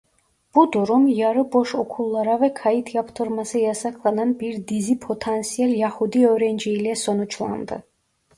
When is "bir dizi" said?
4.39-4.99